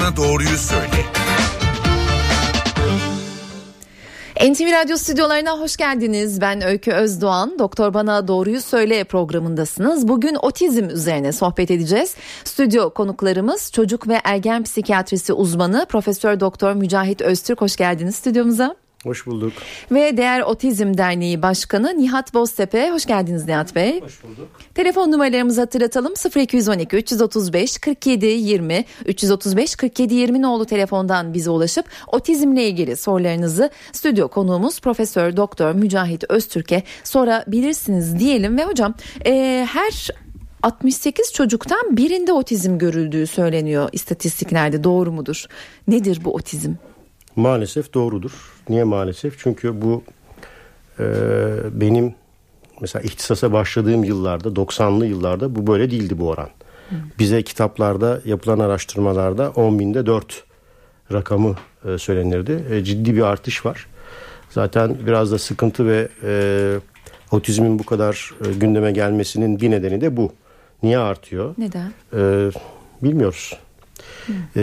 [0.00, 1.04] Bana Doğruyu Söyle.
[4.52, 6.40] NTV Radyo stüdyolarına hoş geldiniz.
[6.40, 7.58] Ben Öykü Özdoğan.
[7.58, 10.08] Doktor Bana Doğruyu Söyle programındasınız.
[10.08, 12.14] Bugün otizm üzerine sohbet edeceğiz.
[12.44, 17.60] Stüdyo konuklarımız çocuk ve ergen psikiyatrisi uzmanı Profesör Doktor Mücahit Öztürk.
[17.60, 18.76] Hoş geldiniz stüdyomuza.
[19.04, 19.52] Hoş bulduk.
[19.90, 22.90] Ve Değer Otizm Derneği Başkanı Nihat Boztepe.
[22.90, 24.00] Hoş geldiniz Nihat Bey.
[24.00, 24.48] Hoş bulduk.
[24.74, 26.14] Telefon numaralarımızı hatırlatalım.
[26.36, 34.28] 0212 335 47 20 335 47 20 nolu telefondan bize ulaşıp otizmle ilgili sorularınızı stüdyo
[34.28, 38.94] konuğumuz Profesör Doktor Mücahit Öztürk'e sorabilirsiniz diyelim ve hocam
[39.26, 40.08] e, her
[40.62, 45.44] 68 çocuktan birinde otizm görüldüğü söyleniyor istatistiklerde doğru mudur?
[45.88, 46.72] Nedir bu otizm?
[47.36, 48.57] Maalesef doğrudur.
[48.68, 49.38] Niye maalesef?
[49.38, 50.02] Çünkü bu
[50.98, 51.04] e,
[51.72, 52.14] benim
[52.80, 56.48] mesela ihtisasa başladığım yıllarda 90'lı yıllarda bu böyle değildi bu oran.
[57.18, 60.44] Bize kitaplarda yapılan araştırmalarda 10 binde 4
[61.12, 62.64] rakamı e, söylenirdi.
[62.70, 63.86] E, ciddi bir artış var.
[64.50, 66.80] Zaten biraz da sıkıntı ve e,
[67.30, 70.32] otizmin bu kadar e, gündeme gelmesinin bir nedeni de bu.
[70.82, 71.54] Niye artıyor?
[71.58, 71.92] Neden?
[72.12, 72.50] E,
[73.02, 73.58] bilmiyoruz.
[74.28, 74.62] E, e,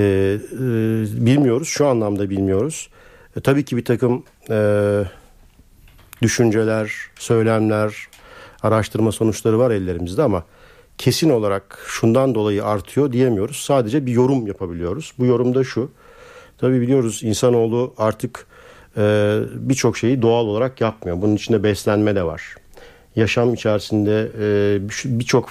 [1.25, 1.67] bilmiyoruz.
[1.67, 2.89] Şu anlamda bilmiyoruz.
[3.35, 5.03] E, tabii ki bir takım e,
[6.21, 8.07] düşünceler, söylemler,
[8.63, 10.43] araştırma sonuçları var ellerimizde ama
[10.97, 13.57] kesin olarak şundan dolayı artıyor diyemiyoruz.
[13.57, 15.13] Sadece bir yorum yapabiliyoruz.
[15.19, 15.91] Bu yorum da şu.
[16.57, 18.47] Tabii biliyoruz insanoğlu artık
[18.97, 21.21] e, birçok şeyi doğal olarak yapmıyor.
[21.21, 22.55] Bunun içinde beslenme de var.
[23.15, 25.49] Yaşam içerisinde e, birçok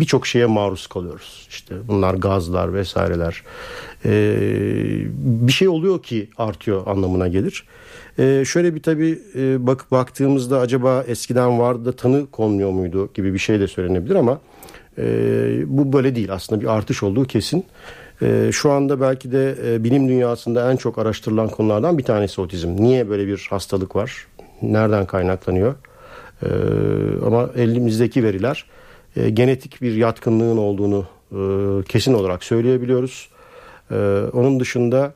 [0.00, 1.46] birçok şeye maruz kalıyoruz.
[1.50, 3.42] İşte bunlar gazlar vesaireler.
[4.04, 4.36] Ee,
[5.14, 7.64] bir şey oluyor ki artıyor anlamına gelir.
[8.18, 13.34] Ee, şöyle bir tabii e, bak baktığımızda acaba eskiden vardı da tanı konmuyor muydu gibi
[13.34, 14.40] bir şey de söylenebilir ama
[14.98, 15.04] e,
[15.66, 16.32] bu böyle değil.
[16.32, 17.64] Aslında bir artış olduğu kesin.
[18.22, 22.76] E, şu anda belki de e, bilim dünyasında en çok araştırılan konulardan bir tanesi otizm.
[22.76, 24.26] Niye böyle bir hastalık var?
[24.62, 25.74] Nereden kaynaklanıyor?
[26.42, 26.48] E,
[27.26, 28.64] ama elimizdeki veriler
[29.16, 31.38] e, genetik bir yatkınlığın olduğunu e,
[31.84, 33.28] kesin olarak söyleyebiliyoruz.
[33.90, 33.94] E,
[34.32, 35.14] onun dışında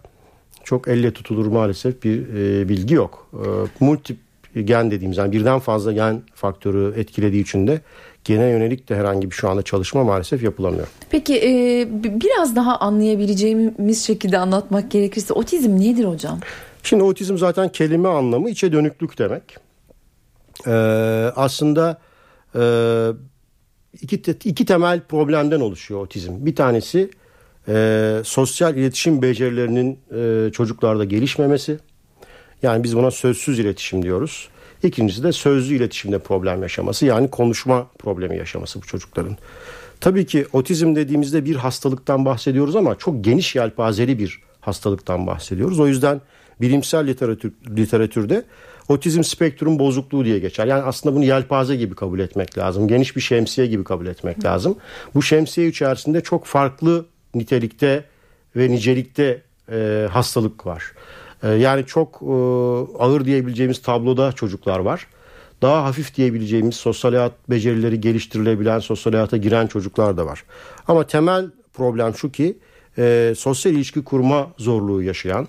[0.64, 3.28] çok elle tutulur maalesef bir e, bilgi yok.
[3.32, 3.46] E,
[3.80, 4.16] multi
[4.64, 7.80] gen dediğimiz yani birden fazla gen faktörü etkilediği için de
[8.24, 10.86] gene yönelik de herhangi bir şu anda çalışma maalesef yapılamıyor.
[11.10, 11.86] Peki e,
[12.20, 16.38] biraz daha anlayabileceğimiz şekilde anlatmak gerekirse otizm nedir hocam?
[16.82, 19.56] Şimdi otizm zaten kelime anlamı içe dönüklük demek.
[20.66, 20.70] Ee,
[21.36, 21.98] aslında
[22.54, 22.60] e,
[24.02, 26.32] iki, iki temel problemden oluşuyor otizm.
[26.46, 27.10] Bir tanesi
[27.68, 31.78] e, sosyal iletişim becerilerinin e, çocuklarda gelişmemesi.
[32.62, 34.48] Yani biz buna sözsüz iletişim diyoruz.
[34.82, 39.36] İkincisi de sözlü iletişimde problem yaşaması yani konuşma problemi yaşaması bu çocukların.
[40.00, 45.80] Tabii ki otizm dediğimizde bir hastalıktan bahsediyoruz ama çok geniş yelpazeli bir hastalıktan bahsediyoruz.
[45.80, 46.20] O yüzden
[46.60, 48.44] bilimsel literatür, literatürde
[48.88, 50.66] otizm spektrum bozukluğu diye geçer.
[50.66, 52.88] Yani aslında bunu yelpaze gibi kabul etmek lazım.
[52.88, 54.76] Geniş bir şemsiye gibi kabul etmek lazım.
[55.14, 58.04] Bu şemsiye içerisinde çok farklı nitelikte
[58.56, 60.92] ve nicelikte e, hastalık var.
[61.42, 62.34] E, yani çok e,
[62.98, 65.06] ağır diyebileceğimiz tabloda çocuklar var.
[65.62, 70.44] Daha hafif diyebileceğimiz sosyal hayat becerileri geliştirilebilen, sosyal hayata giren çocuklar da var.
[70.88, 72.58] Ama temel problem şu ki
[72.98, 75.48] e, sosyal ilişki kurma zorluğu yaşayan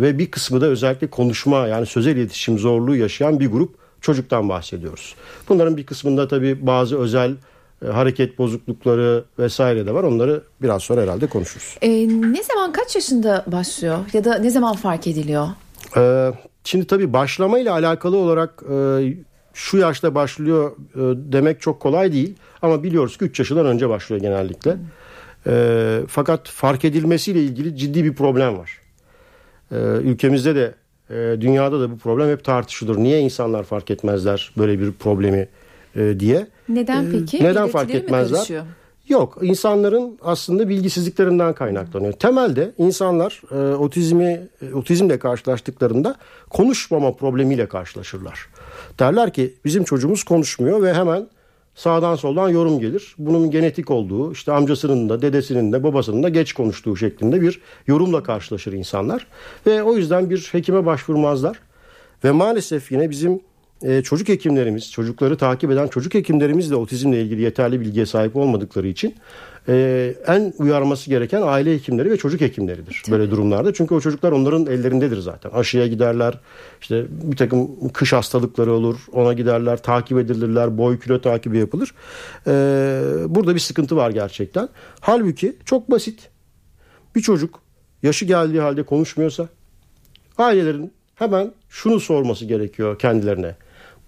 [0.00, 5.14] ve bir kısmı da özellikle konuşma yani sözel iletişim zorluğu yaşayan bir grup çocuktan bahsediyoruz.
[5.48, 7.36] Bunların bir kısmında tabii bazı özel
[7.84, 10.02] e, hareket bozuklukları vesaire de var.
[10.02, 11.76] Onları biraz sonra herhalde konuşuruz.
[11.82, 15.48] E, ne zaman kaç yaşında başlıyor ya da ne zaman fark ediliyor?
[15.96, 16.32] E,
[16.64, 19.14] şimdi tabii başlamayla alakalı olarak e,
[19.54, 21.00] şu yaşta başlıyor e,
[21.32, 22.34] demek çok kolay değil.
[22.62, 24.76] Ama biliyoruz ki 3 yaşından önce başlıyor genellikle.
[25.46, 28.83] E, fakat fark edilmesiyle ilgili ciddi bir problem var.
[29.74, 30.74] E, ülkemizde de
[31.10, 32.96] e, dünyada da bu problem hep tartışılır.
[32.96, 35.48] Niye insanlar fark etmezler böyle bir problemi
[35.96, 36.46] e, diye.
[36.68, 37.38] Neden peki?
[37.38, 38.64] E, neden fark etmezler?
[39.08, 42.12] Yok, insanların aslında bilgisizliklerinden kaynaklanıyor.
[42.12, 46.16] Temelde insanlar e, otizmi otizmle karşılaştıklarında
[46.50, 48.48] konuşmama problemiyle karşılaşırlar.
[48.98, 51.26] Derler ki bizim çocuğumuz konuşmuyor ve hemen
[51.74, 53.14] sağdan soldan yorum gelir.
[53.18, 58.22] Bunun genetik olduğu, işte amcasının da, dedesinin de, babasının da geç konuştuğu şeklinde bir yorumla
[58.22, 59.26] karşılaşır insanlar.
[59.66, 61.60] Ve o yüzden bir hekime başvurmazlar.
[62.24, 63.40] Ve maalesef yine bizim
[63.82, 68.88] e, çocuk hekimlerimiz, çocukları takip eden çocuk hekimlerimiz de otizmle ilgili yeterli bilgiye sahip olmadıkları
[68.88, 69.14] için
[69.68, 73.18] e, en uyarması gereken aile hekimleri ve çocuk hekimleridir Tabii.
[73.18, 73.74] böyle durumlarda.
[73.74, 75.50] Çünkü o çocuklar onların ellerindedir zaten.
[75.50, 76.38] Aşıya giderler,
[76.80, 81.94] işte bir takım kış hastalıkları olur, ona giderler, takip edilirler, boy kilo takibi yapılır.
[82.46, 82.52] E,
[83.28, 84.68] burada bir sıkıntı var gerçekten.
[85.00, 86.28] Halbuki çok basit.
[87.16, 87.60] bir çocuk
[88.02, 89.48] yaşı geldiği halde konuşmuyorsa
[90.38, 93.54] ailelerin hemen şunu sorması gerekiyor kendilerine.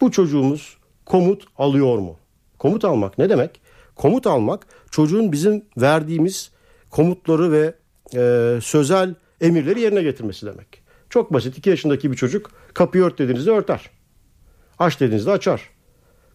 [0.01, 2.17] Bu çocuğumuz komut alıyor mu?
[2.59, 3.61] Komut almak ne demek?
[3.97, 6.51] Komut almak çocuğun bizim verdiğimiz
[6.91, 7.75] komutları ve
[8.15, 10.83] e, sözel emirleri yerine getirmesi demek.
[11.11, 13.91] Çok basit 2 yaşındaki bir çocuk kapıyı ört dediğinizde örter.
[14.79, 15.71] Aç dediğinizde açar.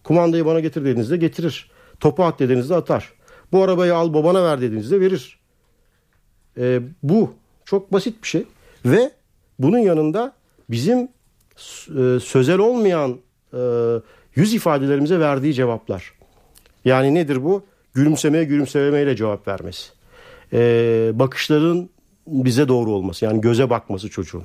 [0.04, 1.70] Kumandayı bana getir dediğinizde getirir.
[2.00, 3.12] Topu at dediğinizde atar.
[3.52, 5.40] Bu arabayı al babana ver dediğinizde verir.
[6.58, 7.34] E, bu
[7.64, 8.44] çok basit bir şey.
[8.84, 9.10] Ve
[9.58, 10.32] bunun yanında
[10.70, 11.08] bizim
[11.88, 13.18] e, sözel olmayan
[14.34, 16.12] yüz ifadelerimize verdiği cevaplar.
[16.84, 17.62] Yani nedir bu?
[17.94, 19.90] Gülümsemeye gülümsemeyle cevap vermesi.
[20.52, 20.58] E,
[21.14, 21.88] bakışların
[22.26, 23.24] bize doğru olması.
[23.24, 24.44] Yani göze bakması çocuğun.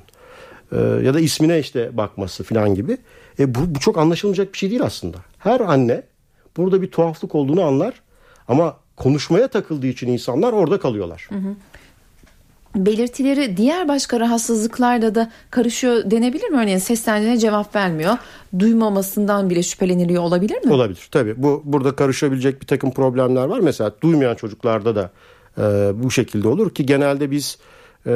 [0.72, 2.98] E, ya da ismine işte bakması falan gibi.
[3.38, 5.18] E, bu, bu çok anlaşılmayacak bir şey değil aslında.
[5.38, 6.02] Her anne
[6.56, 7.94] burada bir tuhaflık olduğunu anlar.
[8.48, 11.26] Ama konuşmaya takıldığı için insanlar orada kalıyorlar.
[11.28, 11.54] Hı hı
[12.86, 16.58] belirtileri diğer başka rahatsızlıklarda da karışıyor denebilir mi?
[16.58, 18.16] Örneğin seslendiğine cevap vermiyor.
[18.58, 20.72] Duymamasından bile şüpheleniliyor olabilir mi?
[20.72, 21.42] Olabilir tabii.
[21.42, 23.60] Bu burada karışabilecek bir takım problemler var.
[23.60, 25.10] Mesela duymayan çocuklarda da
[25.58, 25.62] e,
[26.02, 27.58] bu şekilde olur ki genelde biz
[28.06, 28.12] e,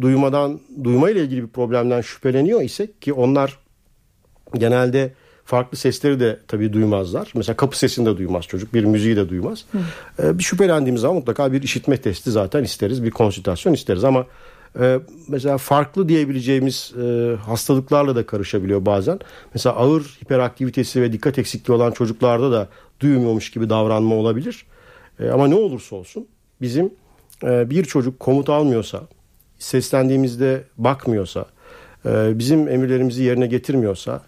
[0.00, 3.58] duymadan duyma ile ilgili bir problemden şüpheleniyor isek ki onlar
[4.54, 5.12] genelde
[5.46, 7.32] farklı sesleri de tabii duymazlar.
[7.34, 8.74] Mesela kapı sesini de duymaz çocuk.
[8.74, 9.64] Bir müziği de duymaz.
[10.22, 13.04] Ee, bir şüphelendiğimiz zaman mutlaka bir işitme testi zaten isteriz.
[13.04, 14.26] Bir konsültasyon isteriz ama
[14.80, 14.98] e,
[15.28, 19.18] mesela farklı diyebileceğimiz e, hastalıklarla da karışabiliyor bazen.
[19.54, 22.68] Mesela ağır hiperaktivitesi ve dikkat eksikliği olan çocuklarda da
[23.00, 24.66] duymuyormuş gibi davranma olabilir.
[25.20, 26.26] E, ama ne olursa olsun
[26.60, 26.90] bizim
[27.42, 29.02] bir çocuk komut almıyorsa,
[29.58, 31.46] seslendiğimizde bakmıyorsa,
[32.04, 34.22] bizim emirlerimizi yerine getirmiyorsa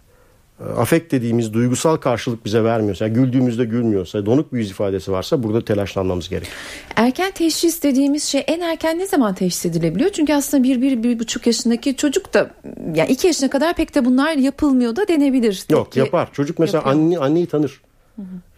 [0.77, 5.65] afekt dediğimiz duygusal karşılık bize vermiyorsa, yani güldüğümüzde gülmüyorsa, donuk bir yüz ifadesi varsa burada
[5.65, 6.55] telaşlanmamız gerekiyor.
[6.95, 10.09] Erken teşhis dediğimiz şey en erken ne zaman teşhis edilebiliyor?
[10.09, 12.51] Çünkü aslında bir, bir, bir buçuk yaşındaki çocuk da
[12.95, 15.65] yani iki yaşına kadar pek de bunlar yapılmıyor da denebilir.
[15.69, 16.29] Yok Peki, yapar.
[16.33, 17.81] Çocuk mesela anne, anneyi tanır.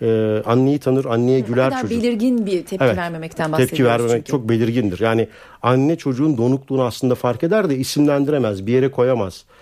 [0.01, 2.03] Ee, anneyi tanır, anneye güler kadar çocuk.
[2.03, 3.69] belirgin bir tepki evet, vermemekten bahsediyoruz.
[3.69, 4.31] Tepki vermemek çünkü.
[4.31, 4.99] çok belirgindir.
[4.99, 5.27] Yani
[5.61, 9.43] anne çocuğun donukluğunu aslında fark eder de isimlendiremez, bir yere koyamaz.
[9.43, 9.60] E,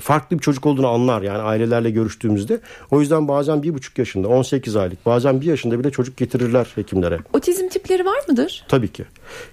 [0.00, 2.60] farklı bir çocuk olduğunu anlar yani ailelerle görüştüğümüzde.
[2.90, 7.18] O yüzden bazen bir buçuk yaşında 18 aylık bazen bir yaşında bile çocuk getirirler hekimlere.
[7.32, 8.64] Otizm tipleri var mıdır?
[8.68, 9.04] Tabii ki.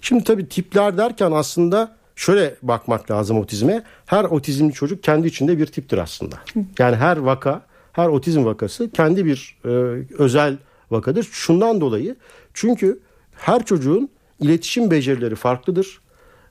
[0.02, 3.84] Şimdi tabii tipler derken aslında şöyle bakmak lazım otizme.
[4.06, 6.36] Her otizmli çocuk kendi içinde bir tiptir aslında.
[6.80, 7.62] Yani her vaka,
[7.92, 9.70] her otizm vakası kendi bir e,
[10.18, 10.58] özel
[10.92, 11.30] vakadır.
[11.32, 12.16] Şundan dolayı
[12.54, 13.00] çünkü
[13.36, 14.10] her çocuğun
[14.40, 16.02] iletişim becerileri farklıdır.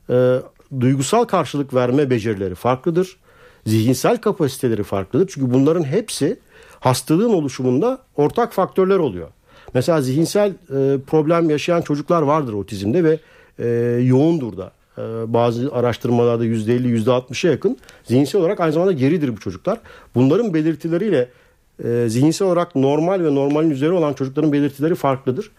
[0.09, 0.39] E,
[0.79, 3.17] duygusal karşılık verme becerileri farklıdır.
[3.65, 5.31] Zihinsel kapasiteleri farklıdır.
[5.33, 6.39] Çünkü bunların hepsi
[6.79, 9.27] hastalığın oluşumunda ortak faktörler oluyor.
[9.73, 13.19] Mesela zihinsel e, problem yaşayan çocuklar vardır otizmde ve
[13.59, 13.67] e,
[14.03, 14.71] yoğundur da.
[14.97, 19.79] E, bazı araştırmalarda %50 %60'a yakın zihinsel olarak aynı zamanda geridir bu çocuklar.
[20.15, 21.29] Bunların belirtileriyle
[21.83, 25.51] e, zihinsel olarak normal ve normalin üzeri olan çocukların belirtileri farklıdır.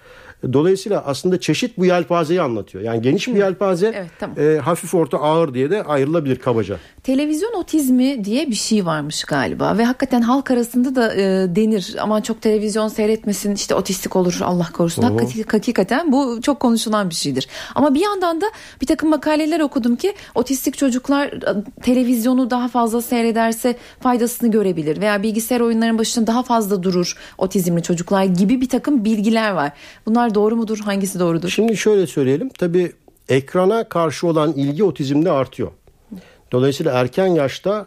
[0.52, 2.84] Dolayısıyla aslında çeşit bu yelpazeyi anlatıyor.
[2.84, 4.36] Yani geniş bir yelpaze evet, tamam.
[4.38, 6.76] e, hafif orta ağır diye de ayrılabilir kabaca.
[7.02, 11.20] Televizyon otizmi diye bir şey varmış galiba ve hakikaten halk arasında da e,
[11.56, 15.02] denir aman çok televizyon seyretmesin işte otistik olur Allah korusun.
[15.02, 17.48] Hakikaten, hakikaten bu çok konuşulan bir şeydir.
[17.74, 18.46] Ama bir yandan da
[18.80, 25.22] bir takım makaleler okudum ki otistik çocuklar e, televizyonu daha fazla seyrederse faydasını görebilir veya
[25.22, 29.72] bilgisayar oyunlarının başında daha fazla durur otizmli çocuklar gibi bir takım bilgiler var.
[30.06, 30.78] Bunlar doğru mudur?
[30.78, 31.48] Hangisi doğrudur?
[31.48, 32.48] Şimdi şöyle söyleyelim.
[32.48, 32.92] Tabii
[33.28, 35.70] ekrana karşı olan ilgi otizmde artıyor.
[36.52, 37.86] Dolayısıyla erken yaşta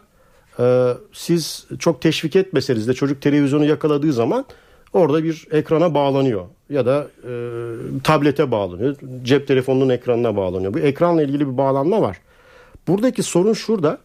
[0.60, 4.44] e, siz çok teşvik etmeseniz de çocuk televizyonu yakaladığı zaman
[4.92, 7.32] orada bir ekrana bağlanıyor ya da e,
[8.04, 8.96] tablete bağlanıyor.
[9.22, 10.74] Cep telefonunun ekranına bağlanıyor.
[10.74, 12.20] Bu ekranla ilgili bir bağlanma var.
[12.88, 13.98] Buradaki sorun şurada.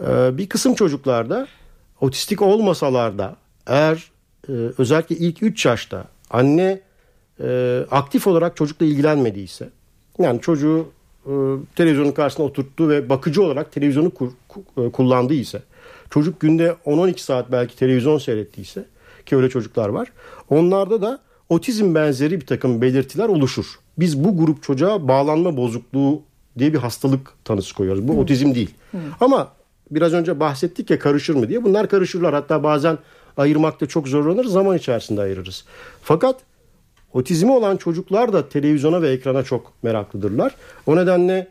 [0.00, 1.46] E, bir kısım çocuklarda
[2.00, 4.10] otistik olmasalar da eğer
[4.48, 6.80] e, özellikle ilk 3 yaşta anne
[7.40, 9.68] e, aktif olarak çocukla ilgilenmediyse
[10.18, 10.86] yani çocuğu
[11.26, 11.32] e,
[11.76, 14.30] televizyonun karşısına oturttu ve bakıcı olarak televizyonu kur,
[14.78, 15.60] e, kullandıysa
[16.10, 18.84] çocuk günde 10-12 saat belki televizyon seyrettiyse
[19.26, 20.12] ki öyle çocuklar var
[20.50, 23.78] onlarda da otizm benzeri bir takım belirtiler oluşur.
[23.98, 26.22] Biz bu grup çocuğa bağlanma bozukluğu
[26.58, 28.08] diye bir hastalık tanısı koyuyoruz.
[28.08, 28.18] Bu hmm.
[28.18, 28.70] otizm değil.
[28.90, 29.00] Hmm.
[29.20, 29.52] Ama
[29.90, 31.64] biraz önce bahsettik ya karışır mı diye.
[31.64, 32.34] Bunlar karışırlar.
[32.34, 32.98] Hatta bazen
[33.36, 34.52] ayırmakta çok zorlanırız.
[34.52, 35.64] Zaman içerisinde ayırırız.
[36.02, 36.36] Fakat
[37.14, 40.54] Otizmi olan çocuklar da televizyona ve ekrana çok meraklıdırlar.
[40.86, 41.48] O nedenle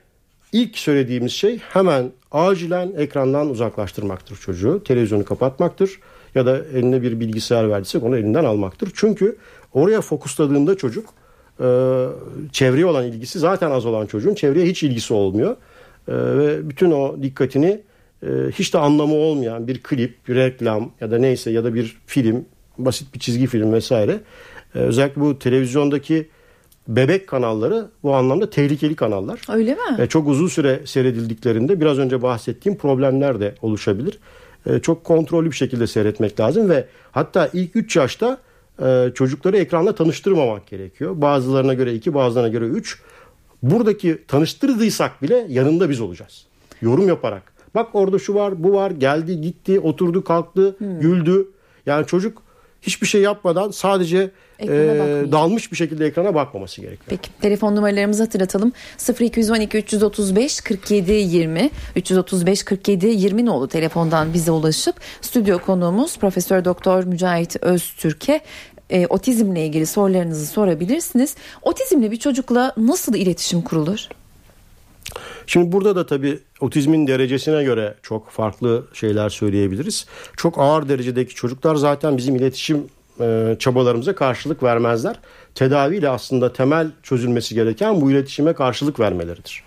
[0.52, 4.84] ilk söylediğimiz şey hemen acilen ekrandan uzaklaştırmaktır çocuğu.
[4.84, 6.00] Televizyonu kapatmaktır
[6.36, 8.92] ya da eline bir bilgisayar verdiysek onu elinden almaktır.
[8.96, 9.38] Çünkü
[9.74, 11.10] oraya fokusladığında çocuk
[11.60, 12.08] e,
[12.52, 15.52] çevreye olan ilgisi zaten az olan çocuğun çevreye hiç ilgisi olmuyor.
[16.08, 17.82] E, ve bütün o dikkatini
[18.24, 21.98] e, hiç de anlamı olmayan bir klip, bir reklam ya da neyse ya da bir
[22.06, 22.46] film,
[22.78, 24.20] basit bir çizgi film vesaire.
[24.76, 26.30] E, özellikle bu televizyondaki
[26.88, 29.42] bebek kanalları bu anlamda tehlikeli kanallar.
[29.50, 29.80] Öyle mi?
[30.00, 34.20] E, çok uzun süre seyredildiklerinde biraz önce bahsettiğim problemler de oluşabilir.
[34.66, 38.38] E, çok kontrollü bir şekilde seyretmek lazım ve hatta ilk 3 yaşta
[38.84, 41.22] e, çocukları ekranla tanıştırmamak gerekiyor.
[41.22, 43.02] Bazılarına göre 2 bazılarına göre 3.
[43.64, 46.46] Buradaki tanıştırdıysak bile yanında biz olacağız.
[46.82, 47.44] Yorum yaparak.
[47.76, 51.00] Bak orada şu var bu var geldi gitti oturdu kalktı hmm.
[51.00, 51.48] güldü.
[51.86, 52.42] Yani çocuk
[52.82, 54.32] hiçbir şey yapmadan sadece
[54.70, 57.06] e, dalmış bir şekilde ekrana bakmaması gerekiyor.
[57.08, 58.72] Peki telefon numaralarımızı hatırlatalım.
[59.20, 67.04] 0212 335 47 20 335 47 20 nolu telefondan bize ulaşıp stüdyo konuğumuz Profesör Doktor
[67.04, 68.42] Mücahit Öztürk'e
[68.90, 71.36] e, otizmle ilgili sorularınızı sorabilirsiniz.
[71.62, 74.08] Otizmli bir çocukla nasıl iletişim kurulur?
[75.48, 80.06] Şimdi burada da tabii otizmin derecesine göre çok farklı şeyler söyleyebiliriz.
[80.38, 82.88] Çok ağır derecedeki çocuklar zaten bizim iletişim
[83.22, 85.20] e, çabalarımıza karşılık vermezler.
[85.56, 89.64] Tedaviyle aslında temel çözülmesi gereken bu iletişime karşılık vermeleridir.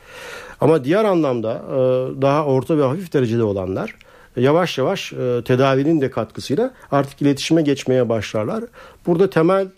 [0.61, 1.77] Ama diğer anlamda e,
[2.23, 3.95] daha orta ve hafif derecede olanlar
[4.37, 8.65] yavaş yavaş e, tedavinin de katkısıyla artık iletişime geçmeye başlarlar.
[9.07, 9.69] Burada temel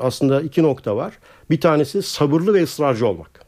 [0.00, 1.12] aslında iki nokta var.
[1.50, 3.44] Bir tanesi sabırlı ve ısrarcı olmak.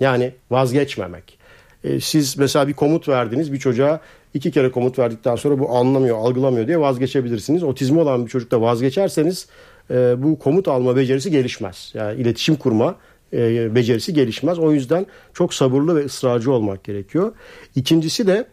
[0.00, 1.38] Yani vazgeçmemek.
[1.84, 4.00] E, siz mesela bir komut verdiniz bir çocuğa
[4.34, 7.62] iki kere komut verdikten sonra bu anlamıyor, algılamıyor diye vazgeçebilirsiniz.
[7.62, 9.48] Otizmi olan bir çocukta vazgeçerseniz
[9.90, 11.92] e, bu komut alma becerisi gelişmez.
[11.94, 12.96] Yani iletişim kurma
[13.32, 14.58] e, becerisi gelişmez.
[14.58, 17.32] O yüzden çok sabırlı ve ısrarcı olmak gerekiyor.
[17.76, 18.46] İkincisi de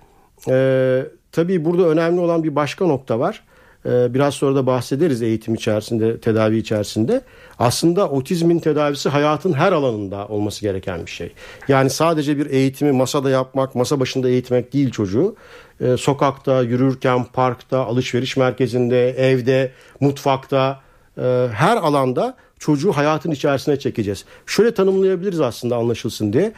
[0.49, 3.43] e, tabii burada önemli olan bir başka nokta var.
[3.85, 7.21] Ee, biraz sonra da bahsederiz eğitim içerisinde, tedavi içerisinde.
[7.59, 11.33] Aslında otizmin tedavisi hayatın her alanında olması gereken bir şey.
[11.67, 15.35] Yani sadece bir eğitimi masada yapmak, masa başında eğitmek değil çocuğu.
[15.81, 20.81] Ee, sokakta, yürürken, parkta, alışveriş merkezinde, evde, mutfakta,
[21.17, 24.25] e, her alanda çocuğu hayatın içerisine çekeceğiz.
[24.45, 26.53] Şöyle tanımlayabiliriz aslında anlaşılsın diye.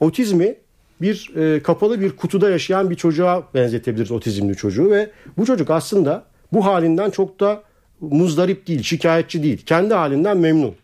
[0.00, 0.54] Otizmi
[1.00, 6.24] bir e, kapalı bir kutuda yaşayan bir çocuğa benzetebiliriz otizmli çocuğu ve bu çocuk aslında
[6.52, 7.62] bu halinden çok da
[8.00, 9.62] muzdarip değil, şikayetçi değil.
[9.66, 10.74] Kendi halinden memnun.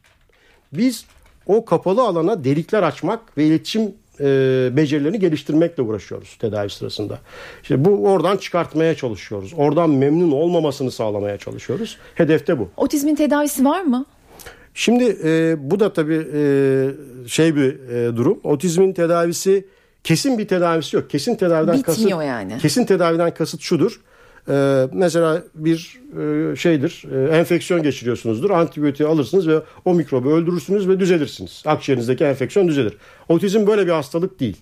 [0.72, 1.04] Biz
[1.46, 7.18] o kapalı alana delikler açmak ve iletişim e, becerilerini geliştirmekle uğraşıyoruz tedavi sırasında.
[7.62, 9.52] İşte bu oradan çıkartmaya çalışıyoruz.
[9.56, 11.98] Oradan memnun olmamasını sağlamaya çalışıyoruz.
[12.14, 12.68] Hedefte bu.
[12.76, 14.06] Otizmin tedavisi var mı?
[14.74, 16.42] Şimdi e, bu da tabii e,
[17.28, 18.40] şey bir e, durum.
[18.44, 19.66] Otizmin tedavisi
[20.04, 21.10] kesin bir tedavisi yok.
[21.10, 22.58] Kesin tedaviden Bitmiyor kasıt yani.
[22.58, 24.00] Kesin tedaviden kasıt şudur.
[24.48, 26.00] Ee, mesela bir
[26.52, 31.62] e, şeydir e, enfeksiyon geçiriyorsunuzdur antibiyotiği alırsınız ve o mikrobu öldürürsünüz ve düzelirsiniz.
[31.66, 32.96] Akciğerinizdeki enfeksiyon düzelir.
[33.28, 34.56] Otizm böyle bir hastalık değil.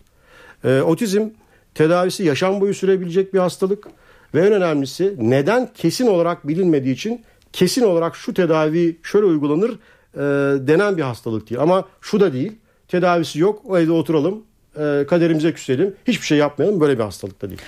[0.65, 1.29] Ee, otizm
[1.75, 3.87] tedavisi yaşam boyu sürebilecek bir hastalık
[4.35, 9.71] ve en önemlisi neden kesin olarak bilinmediği için kesin olarak şu tedavi şöyle uygulanır
[10.15, 10.21] e,
[10.67, 11.61] denen bir hastalık değil.
[11.61, 12.53] Ama şu da değil
[12.89, 14.43] tedavisi yok o evde oturalım
[14.81, 15.95] e, kaderimize küselim.
[16.07, 16.81] Hiçbir şey yapmayalım.
[16.81, 17.61] Böyle bir hastalıkta değil.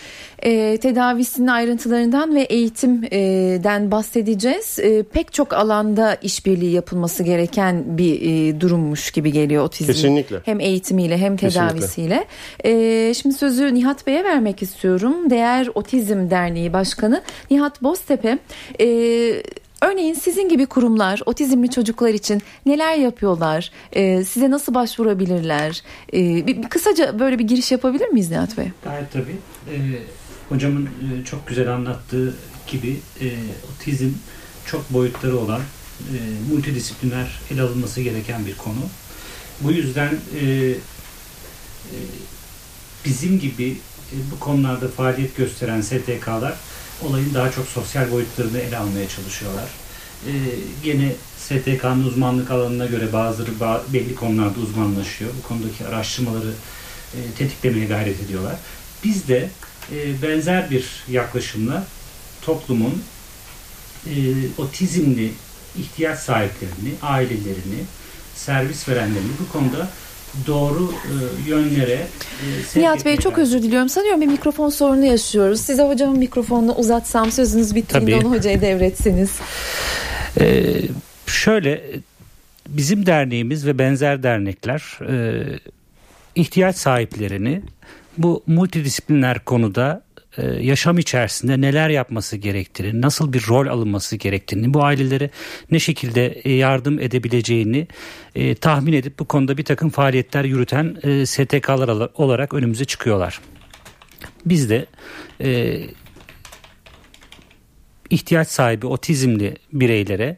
[0.43, 4.79] E, tedavisinin ayrıntılarından ve eğitimden bahsedeceğiz.
[4.79, 9.93] E, pek çok alanda işbirliği yapılması gereken bir e, durummuş gibi geliyor otizm.
[9.93, 10.41] Kesinlikle.
[10.45, 12.25] Hem eğitimiyle hem tedavisiyle.
[12.65, 15.31] E, şimdi sözü Nihat Bey'e vermek istiyorum.
[15.31, 18.39] Değer Otizm Derneği Başkanı Nihat Boztepe.
[18.81, 18.87] E,
[19.83, 23.71] Örneğin sizin gibi kurumlar otizmli çocuklar için neler yapıyorlar?
[23.93, 25.83] Ee, size nasıl başvurabilirler?
[26.13, 28.67] Ee, bir, bir kısaca böyle bir giriş yapabilir miyiz Nihat Bey?
[28.85, 29.37] Gayet tabii.
[29.71, 29.79] Ee,
[30.49, 32.35] hocamın e, çok güzel anlattığı
[32.67, 33.27] gibi e,
[33.75, 34.11] otizm
[34.67, 35.61] çok boyutları olan
[36.01, 36.17] e,
[36.53, 38.81] multidisipliner ele alınması gereken bir konu.
[39.61, 40.77] Bu yüzden e, e,
[43.05, 43.77] bizim gibi
[44.13, 46.55] e, bu konularda faaliyet gösteren STK'lar
[47.03, 49.69] olayın daha çok sosyal boyutlarını ele almaya çalışıyorlar.
[50.27, 50.31] Ee,
[50.85, 53.51] gene STK'nın uzmanlık alanına göre bazıları
[53.93, 55.31] belli konularda uzmanlaşıyor.
[55.39, 56.53] Bu konudaki araştırmaları
[57.15, 58.57] e, tetiklemeye gayret ediyorlar.
[59.05, 59.51] Biz de
[59.93, 61.87] e, benzer bir yaklaşımla
[62.43, 63.03] toplumun
[64.07, 64.13] e,
[64.59, 65.33] otizmli
[65.79, 67.85] ihtiyaç sahiplerini, ailelerini,
[68.35, 69.89] servis verenlerini bu konuda
[70.47, 72.07] doğru e, yönlere
[72.77, 73.89] e, Nihat Bey çok özür diliyorum.
[73.89, 75.61] Sanıyorum bir mikrofon sorunu yaşıyoruz.
[75.61, 78.27] Size hocamın mikrofonunu uzatsam sözünüz bittiğinde Tabii.
[78.27, 79.31] onu hocaya devretsiniz.
[80.41, 80.75] Ee,
[81.27, 81.83] şöyle
[82.69, 85.43] bizim derneğimiz ve benzer dernekler e,
[86.35, 87.63] ihtiyaç sahiplerini
[88.19, 90.03] bu multidisipliner konuda
[90.61, 95.31] yaşam içerisinde neler yapması gerektiğini, nasıl bir rol alınması gerektiğini, bu ailelere
[95.71, 97.87] ne şekilde e, yardım edebileceğini
[98.35, 103.41] e, tahmin edip bu konuda bir takım faaliyetler yürüten e, STK'lar olarak önümüze çıkıyorlar.
[104.47, 104.87] Biz de
[105.41, 105.81] e,
[108.11, 110.37] ihtiyaç sahibi otizmli bireylere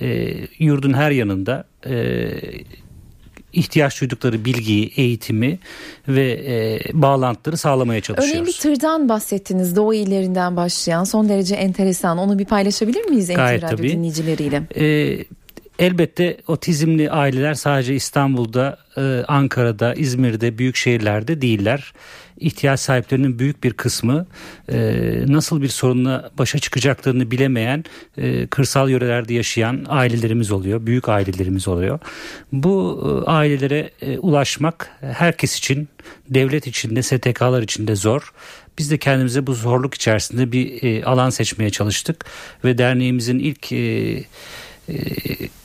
[0.00, 1.94] e, yurdun her yanında e,
[3.52, 5.58] ihtiyaç duydukları bilgiyi, eğitimi
[6.08, 8.30] ve e, bağlantıları sağlamaya çalışıyoruz.
[8.30, 12.18] Örneğin bir tırdan bahsettiniz Doğu illerinden başlayan son derece enteresan.
[12.18, 14.62] Onu bir paylaşabilir miyiz Gayet Radyo dinleyicileriyle?
[14.76, 15.18] E,
[15.78, 21.92] elbette otizmli aileler sadece İstanbul'da, e, Ankara'da, İzmir'de, büyük şehirlerde değiller
[22.40, 24.26] ihtiyaç sahiplerinin büyük bir kısmı
[24.72, 24.78] e,
[25.26, 27.84] nasıl bir sorunla başa çıkacaklarını bilemeyen
[28.16, 30.86] e, kırsal yörelerde yaşayan ailelerimiz oluyor.
[30.86, 31.98] Büyük ailelerimiz oluyor.
[32.52, 35.88] Bu e, ailelere e, ulaşmak herkes için,
[36.28, 38.32] devlet için de STK'lar için de zor.
[38.78, 42.24] Biz de kendimize bu zorluk içerisinde bir e, alan seçmeye çalıştık
[42.64, 43.76] ve derneğimizin ilk e,
[44.88, 44.94] e,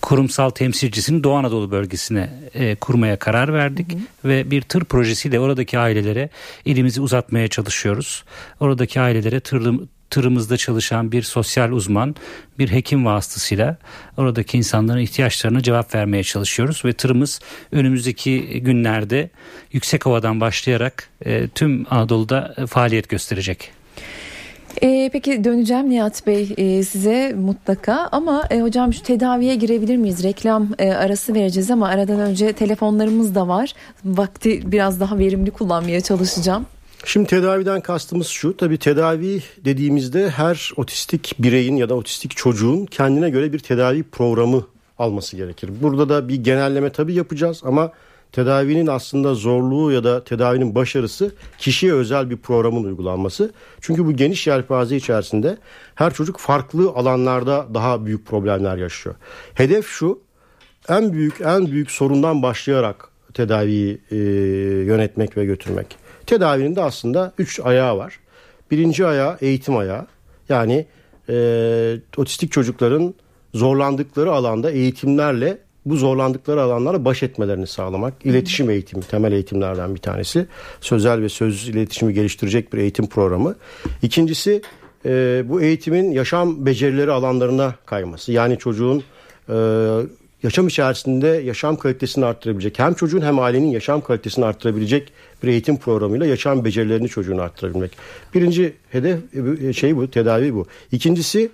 [0.05, 4.01] kurumsal temsilcisini Doğu Anadolu bölgesine e, kurmaya karar verdik hı hı.
[4.25, 6.29] ve bir tır projesiyle oradaki ailelere
[6.65, 8.23] elimizi uzatmaya çalışıyoruz.
[8.59, 12.15] Oradaki ailelere tır, tırımızda çalışan bir sosyal uzman,
[12.59, 13.77] bir hekim vasıtasıyla
[14.17, 17.39] oradaki insanların ihtiyaçlarına cevap vermeye çalışıyoruz ve tırımız
[17.71, 19.29] önümüzdeki günlerde
[19.71, 23.71] yüksek havadan başlayarak e, tüm Anadolu'da e, faaliyet gösterecek.
[24.81, 30.23] E, peki döneceğim Nihat Bey e, size mutlaka ama e, hocam şu tedaviye girebilir miyiz?
[30.23, 33.73] Reklam e, arası vereceğiz ama aradan önce telefonlarımız da var.
[34.05, 36.65] Vakti biraz daha verimli kullanmaya çalışacağım.
[37.05, 38.57] Şimdi tedaviden kastımız şu.
[38.57, 44.63] Tabii tedavi dediğimizde her otistik bireyin ya da otistik çocuğun kendine göre bir tedavi programı
[44.99, 45.69] alması gerekir.
[45.81, 47.91] Burada da bir genelleme tabii yapacağız ama
[48.31, 53.51] tedavinin aslında zorluğu ya da tedavinin başarısı kişiye özel bir programın uygulanması.
[53.81, 55.57] Çünkü bu geniş yelpaze içerisinde
[55.95, 59.15] her çocuk farklı alanlarda daha büyük problemler yaşıyor.
[59.53, 60.19] Hedef şu
[60.89, 64.15] en büyük en büyük sorundan başlayarak tedaviyi e,
[64.85, 65.97] yönetmek ve götürmek.
[66.25, 68.19] Tedavinin de aslında üç ayağı var.
[68.71, 70.07] Birinci ayağı eğitim ayağı.
[70.49, 70.85] Yani
[71.29, 73.13] e, otistik çocukların
[73.53, 78.13] zorlandıkları alanda eğitimlerle bu zorlandıkları alanlara baş etmelerini sağlamak.
[78.23, 80.47] İletişim eğitimi temel eğitimlerden bir tanesi.
[80.81, 83.55] Sözel ve söz iletişimi geliştirecek bir eğitim programı.
[84.01, 84.61] İkincisi
[85.05, 88.31] e, bu eğitimin yaşam becerileri alanlarına kayması.
[88.31, 89.03] Yani çocuğun
[89.49, 89.55] e,
[90.43, 96.25] yaşam içerisinde yaşam kalitesini arttırabilecek hem çocuğun hem ailenin yaşam kalitesini arttırabilecek bir eğitim programıyla
[96.25, 97.91] yaşam becerilerini çocuğun arttırabilmek.
[98.33, 99.19] Birinci hedef
[99.63, 100.67] e, şey bu tedavi bu.
[100.91, 101.49] İkincisi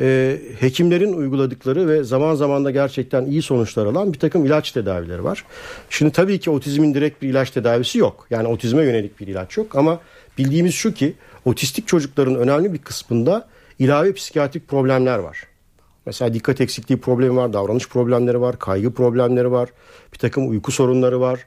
[0.00, 5.24] e, hekimlerin uyguladıkları ve zaman zaman da gerçekten iyi sonuçlar alan bir takım ilaç tedavileri
[5.24, 5.44] var.
[5.90, 8.26] Şimdi tabii ki otizmin direkt bir ilaç tedavisi yok.
[8.30, 10.00] Yani otizme yönelik bir ilaç yok ama
[10.38, 15.46] bildiğimiz şu ki otistik çocukların önemli bir kısmında ilave psikiyatrik problemler var.
[16.06, 19.68] Mesela dikkat eksikliği problemi var, davranış problemleri var, kaygı problemleri var,
[20.12, 21.46] bir takım uyku sorunları var,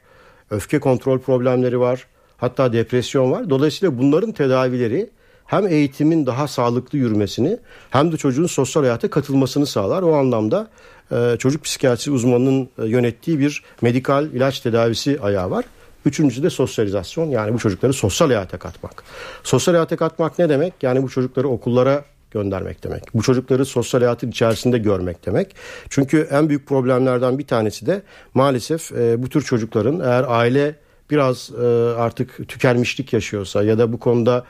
[0.50, 2.06] öfke kontrol problemleri var,
[2.36, 3.50] hatta depresyon var.
[3.50, 5.10] Dolayısıyla bunların tedavileri
[5.48, 7.58] hem eğitimin daha sağlıklı yürümesini
[7.90, 10.02] hem de çocuğun sosyal hayata katılmasını sağlar.
[10.02, 10.68] O anlamda
[11.12, 15.64] e, çocuk psikiyatrisi uzmanının e, yönettiği bir medikal ilaç tedavisi ayağı var.
[16.04, 19.02] Üçüncüsü de sosyalizasyon yani bu çocukları sosyal hayata katmak.
[19.44, 20.74] Sosyal hayata katmak ne demek?
[20.82, 23.02] Yani bu çocukları okullara göndermek demek.
[23.14, 25.56] Bu çocukları sosyal hayatın içerisinde görmek demek.
[25.90, 28.02] Çünkü en büyük problemlerden bir tanesi de
[28.34, 30.74] maalesef e, bu tür çocukların eğer aile
[31.10, 34.44] biraz e, artık tükenmişlik yaşıyorsa ya da bu konuda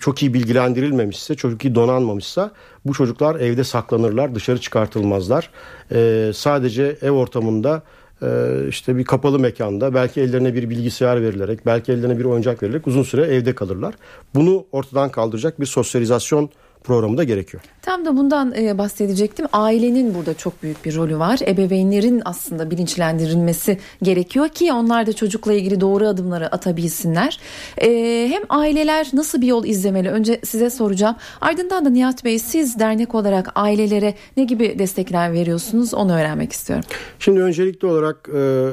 [0.00, 2.50] çok iyi bilgilendirilmemişse, çok iyi donanmamışsa
[2.84, 5.50] bu çocuklar evde saklanırlar, dışarı çıkartılmazlar.
[5.92, 7.82] Ee, sadece ev ortamında
[8.22, 8.28] e,
[8.68, 13.02] işte bir kapalı mekanda belki ellerine bir bilgisayar verilerek, belki ellerine bir oyuncak verilerek uzun
[13.02, 13.94] süre evde kalırlar.
[14.34, 16.50] Bunu ortadan kaldıracak bir sosyalizasyon
[16.86, 17.62] programı da gerekiyor.
[17.82, 19.46] Tam da bundan e, bahsedecektim.
[19.52, 21.38] Ailenin burada çok büyük bir rolü var.
[21.46, 27.40] Ebeveynlerin aslında bilinçlendirilmesi gerekiyor ki onlar da çocukla ilgili doğru adımları atabilsinler.
[27.78, 27.88] E,
[28.30, 30.10] hem aileler nasıl bir yol izlemeli?
[30.10, 31.16] Önce size soracağım.
[31.40, 35.94] Ardından da Nihat Bey siz dernek olarak ailelere ne gibi destekler veriyorsunuz?
[35.94, 36.84] Onu öğrenmek istiyorum.
[37.18, 38.68] Şimdi öncelikli olarak e,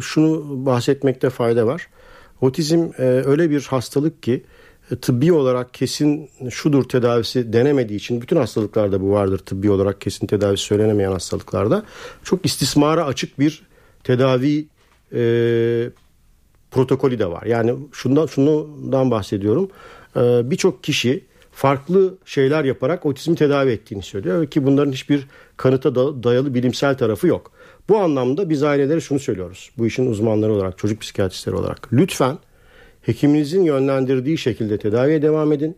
[0.00, 1.88] şunu bahsetmekte fayda var.
[2.40, 4.44] Otizm e, öyle bir hastalık ki
[4.96, 10.64] tıbbi olarak kesin şudur tedavisi denemediği için bütün hastalıklarda bu vardır tıbbi olarak kesin tedavisi
[10.64, 11.82] söylenemeyen hastalıklarda
[12.24, 13.62] çok istismara açık bir
[14.04, 14.66] tedavi
[15.14, 15.22] e,
[16.70, 17.42] protokolü de var.
[17.42, 19.70] Yani şundan şundan bahsediyorum.
[20.16, 25.26] E, Birçok kişi farklı şeyler yaparak otizmi tedavi ettiğini söylüyor ki bunların hiçbir
[25.56, 27.52] kanıta dayalı bilimsel tarafı yok.
[27.88, 29.70] Bu anlamda biz ailelere şunu söylüyoruz.
[29.78, 32.38] Bu işin uzmanları olarak, çocuk psikiyatristleri olarak lütfen
[33.02, 35.76] hekiminizin yönlendirdiği şekilde tedaviye devam edin.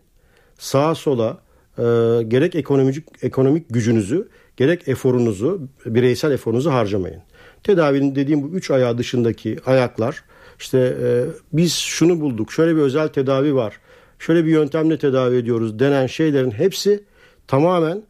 [0.57, 1.41] sağa sola
[1.77, 1.83] e,
[2.27, 7.21] gerek ekonomik ekonomik gücünüzü gerek eforunuzu bireysel eforunuzu harcamayın.
[7.63, 10.23] Tedavinin dediğim bu üç ayağı dışındaki ayaklar
[10.59, 13.79] işte e, biz şunu bulduk şöyle bir özel tedavi var
[14.19, 17.03] şöyle bir yöntemle tedavi ediyoruz denen şeylerin hepsi
[17.47, 18.03] tamamen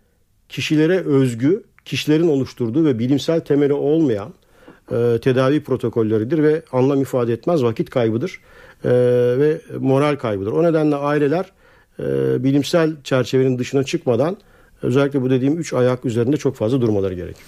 [0.50, 4.34] kişilere özgü kişilerin oluşturduğu ve bilimsel temeli olmayan
[4.92, 8.40] e, tedavi protokolleridir ve anlam ifade etmez vakit kaybıdır
[8.86, 8.90] e,
[9.40, 10.52] ve moral kaybıdır.
[10.52, 11.46] O nedenle aileler
[12.00, 12.04] e,
[12.44, 14.38] bilimsel çerçevenin dışına çıkmadan
[14.82, 17.48] özellikle bu dediğim üç ayak üzerinde çok fazla durmaları gerekiyor.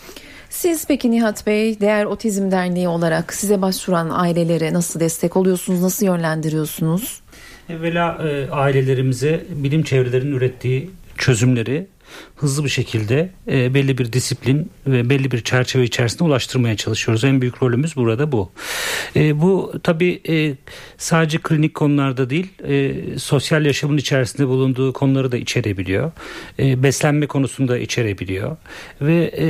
[0.50, 6.06] Siz peki Nihat Bey Değer Otizm Derneği olarak size başvuran ailelere nasıl destek oluyorsunuz, nasıl
[6.06, 7.22] yönlendiriyorsunuz?
[7.70, 11.88] Evvela e, ailelerimize bilim çevrelerinin ürettiği çözümleri
[12.36, 17.24] hızlı bir şekilde e, belli bir disiplin ve belli bir çerçeve içerisinde ulaştırmaya çalışıyoruz.
[17.24, 18.52] En büyük rolümüz burada bu.
[19.16, 20.56] E, bu tabii e,
[20.98, 26.12] sadece klinik konularda değil, e, sosyal yaşamın içerisinde bulunduğu konuları da içerebiliyor.
[26.60, 28.58] E, beslenme konusunda içerebiliyor.
[29.02, 29.48] Ve e,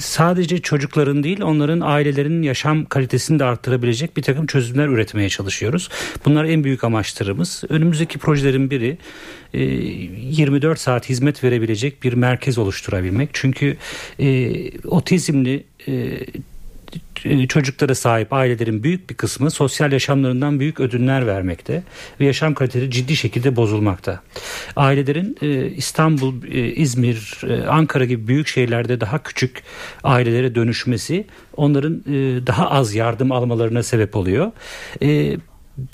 [0.00, 5.88] sadece çocukların değil, onların ailelerinin yaşam kalitesini de arttırabilecek bir takım çözümler üretmeye çalışıyoruz.
[6.24, 7.64] Bunlar en büyük amaçlarımız.
[7.68, 8.98] Önümüzdeki projelerin biri
[9.52, 11.67] 24 e, saat hizmet verebilecek
[12.02, 13.30] bir merkez oluşturabilmek.
[13.32, 13.76] Çünkü
[14.20, 14.52] e,
[14.88, 21.82] otizmli e, çocuklara sahip ailelerin büyük bir kısmı sosyal yaşamlarından büyük ödünler vermekte
[22.20, 24.22] ve yaşam kaliteleri ciddi şekilde bozulmakta.
[24.76, 25.36] Ailelerin
[25.76, 26.42] İstanbul,
[26.76, 29.62] İzmir, Ankara gibi büyük şehirlerde daha küçük
[30.04, 31.26] ailelere dönüşmesi
[31.56, 32.04] onların
[32.46, 34.52] daha az yardım almalarına sebep oluyor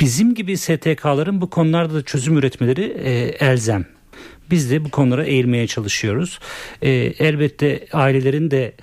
[0.01, 3.11] bizim gibi STK'ların bu konularda da çözüm üretmeleri e,
[3.47, 3.87] elzem.
[4.51, 6.39] Biz de bu konulara eğilmeye çalışıyoruz.
[6.83, 8.75] E, elbette ailelerin de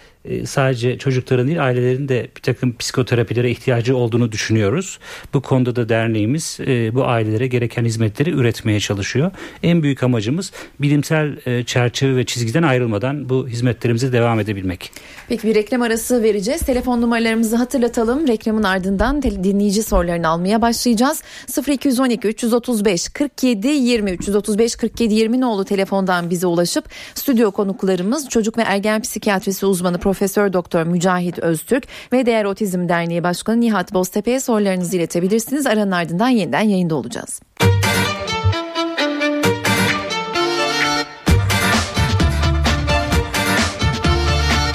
[0.45, 4.99] sadece çocukların değil ailelerin de bir takım psikoterapilere ihtiyacı olduğunu düşünüyoruz.
[5.33, 9.31] Bu konuda da derneğimiz e, bu ailelere gereken hizmetleri üretmeye çalışıyor.
[9.63, 14.91] En büyük amacımız bilimsel e, çerçeve ve çizgiden ayrılmadan bu hizmetlerimize devam edebilmek.
[15.27, 16.61] Peki bir reklam arası vereceğiz.
[16.61, 18.27] Telefon numaralarımızı hatırlatalım.
[18.27, 21.23] Reklamın ardından dinleyici sorularını almaya başlayacağız.
[21.67, 28.61] 0212 335 47 20 335 47 20 nolu telefondan bize ulaşıp stüdyo konuklarımız çocuk ve
[28.61, 34.97] ergen psikiyatrisi uzmanı Profesör Doktor Mücahit Öztürk ve Değer Otizm Derneği Başkanı Nihat Boztepe'ye sorularınızı
[34.97, 35.67] iletebilirsiniz.
[35.67, 37.41] Aranın ardından yeniden yayında olacağız.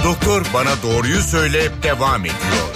[0.04, 2.75] Doktor bana doğruyu söyle devam ediyor.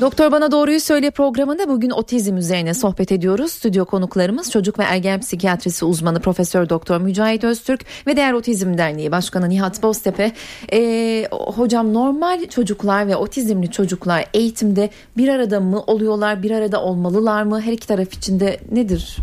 [0.00, 3.52] Doktor Bana Doğruyu Söyle programında bugün otizm üzerine sohbet ediyoruz.
[3.52, 9.12] Stüdyo konuklarımız çocuk ve ergen psikiyatrisi uzmanı Profesör Doktor Mücahit Öztürk ve Değer Otizm Derneği
[9.12, 10.32] Başkanı Nihat Boztepe.
[10.72, 17.42] Ee, hocam normal çocuklar ve otizmli çocuklar eğitimde bir arada mı oluyorlar, bir arada olmalılar
[17.42, 17.60] mı?
[17.60, 19.18] Her iki taraf içinde nedir?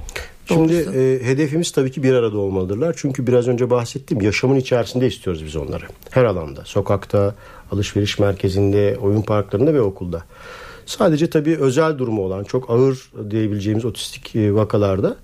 [0.46, 2.96] Şimdi e, hedefimiz tabii ki bir arada olmalıdırlar.
[2.98, 5.86] Çünkü biraz önce bahsettiğim yaşamın içerisinde istiyoruz biz onları.
[6.10, 7.36] Her alanda, sokakta,
[7.72, 10.24] alışveriş merkezinde, oyun parklarında ve okulda.
[10.88, 15.16] Sadece tabii özel durumu olan çok ağır diyebileceğimiz otistik e, vakalarda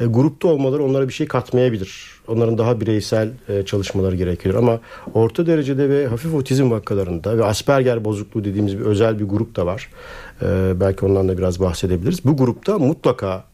[0.00, 2.20] e, grupta olmaları onlara bir şey katmayabilir.
[2.28, 4.54] Onların daha bireysel e, çalışmaları gerekir.
[4.54, 4.80] Ama
[5.14, 9.66] orta derecede ve hafif otizm vakalarında ve Asperger bozukluğu dediğimiz bir özel bir grup da
[9.66, 9.90] var.
[10.80, 12.24] Belki ondan da biraz bahsedebiliriz.
[12.24, 13.44] Bu grupta mutlaka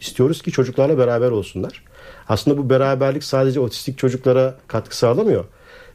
[0.00, 1.84] istiyoruz ki çocuklarla beraber olsunlar.
[2.28, 5.44] Aslında bu beraberlik sadece otistik çocuklara katkı sağlamıyor.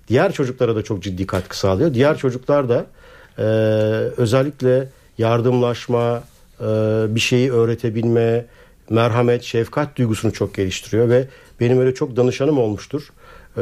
[0.08, 1.94] Diğer çocuklara da çok ciddi katkı sağlıyor.
[1.94, 2.86] Diğer çocuklar da
[3.38, 3.44] e,
[4.18, 6.24] özellikle yardımlaşma,
[6.60, 6.66] e,
[7.10, 8.46] bir şeyi öğretebilme,
[8.90, 11.28] merhamet, şefkat duygusunu çok geliştiriyor ve
[11.60, 13.10] benim öyle çok danışanım olmuştur.
[13.58, 13.62] E,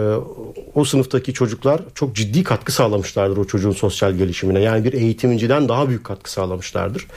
[0.76, 4.60] o sınıftaki çocuklar çok ciddi katkı sağlamışlardır o çocuğun sosyal gelişimine.
[4.60, 7.08] Yani bir eğitimciden daha büyük katkı sağlamışlardır.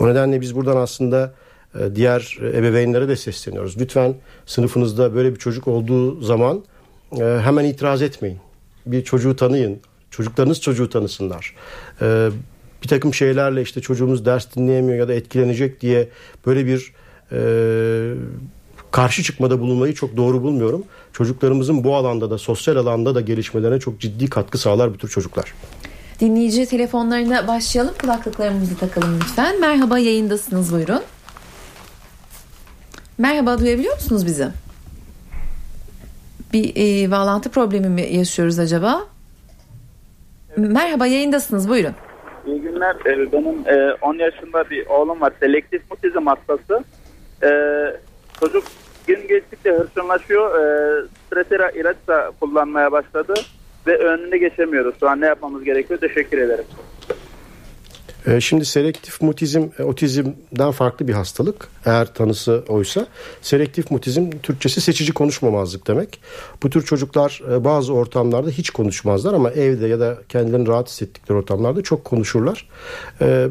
[0.00, 1.34] O nedenle biz buradan aslında
[1.80, 3.80] e, diğer ebeveynlere de sesleniyoruz.
[3.80, 4.14] Lütfen
[4.46, 6.64] sınıfınızda böyle bir çocuk olduğu zaman
[7.18, 8.38] hemen itiraz etmeyin.
[8.86, 9.80] Bir çocuğu tanıyın.
[10.10, 11.54] Çocuklarınız çocuğu tanısınlar
[12.82, 16.08] bir takım şeylerle işte çocuğumuz ders dinleyemiyor ya da etkilenecek diye
[16.46, 16.92] böyle bir
[17.32, 17.40] e,
[18.90, 20.84] karşı çıkmada bulunmayı çok doğru bulmuyorum.
[21.12, 25.54] Çocuklarımızın bu alanda da sosyal alanda da gelişmelerine çok ciddi katkı sağlar bu tür çocuklar.
[26.20, 27.94] Dinleyici telefonlarına başlayalım.
[28.00, 29.60] Kulaklıklarımızı takalım lütfen.
[29.60, 31.02] Merhaba yayındasınız buyurun.
[33.18, 34.48] Merhaba duyabiliyor musunuz bizi?
[36.52, 39.06] Bir e, bağlantı problemi mi yaşıyoruz acaba?
[40.56, 41.94] Merhaba yayındasınız buyurun.
[42.78, 42.96] Günler.
[43.06, 43.64] Ee, benim
[44.02, 45.32] 10 e, yaşında bir oğlum var.
[45.40, 46.84] Selektif mutizm hastası.
[47.42, 47.96] Ee,
[48.40, 48.64] çocuk
[49.06, 50.54] gün geçtikçe hırçınlaşıyor.
[50.54, 53.34] Ee, Stresera ilaç da kullanmaya başladı.
[53.86, 54.94] Ve önüne geçemiyoruz.
[55.00, 56.00] Şu an ne yapmamız gerekiyor?
[56.00, 56.64] Teşekkür ederim.
[58.28, 61.68] E, şimdi selektif mutizm e, otizmden farklı bir hastalık.
[61.84, 63.06] Eğer tanısı oysa
[63.42, 66.20] selektif mutizm Türkçesi seçici konuşmamazlık demek.
[66.62, 71.38] Bu tür çocuklar e, bazı ortamlarda hiç konuşmazlar ama evde ya da kendilerini rahat hissettikleri
[71.38, 72.68] ortamlarda çok konuşurlar.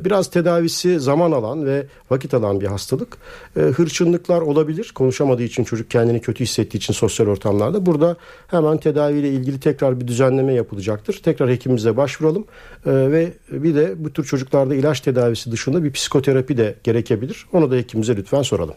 [0.06, 3.18] Biraz tedavisi zaman alan ve vakit alan bir hastalık.
[3.54, 4.92] Hırçınlıklar olabilir.
[4.96, 7.86] Konuşamadığı için çocuk kendini kötü hissettiği için sosyal ortamlarda.
[7.86, 8.16] Burada
[8.48, 11.20] hemen tedaviyle ilgili tekrar bir düzenleme yapılacaktır.
[11.24, 12.46] Tekrar hekimimize başvuralım
[12.86, 17.46] ve bir de bu tür çocuklar çocuklarda ilaç tedavisi dışında bir psikoterapi de gerekebilir.
[17.54, 18.76] Onu da hekimimize lütfen soralım.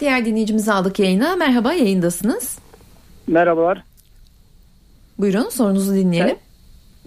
[0.00, 1.36] Diğer dinleyicimizi aldık yayına.
[1.36, 2.58] Merhaba yayındasınız.
[3.26, 3.82] Merhabalar.
[5.18, 6.36] Buyurun sorunuzu dinleyelim.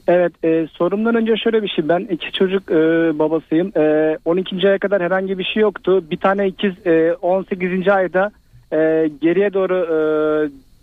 [0.08, 2.76] Evet e, sorumdan önce şöyle bir şey ben iki çocuk e,
[3.20, 4.68] babasıyım e, 12.
[4.68, 7.88] aya kadar herhangi bir şey yoktu bir tane ikiz e, 18.
[7.88, 8.32] ayda
[8.72, 9.98] e, geriye doğru e,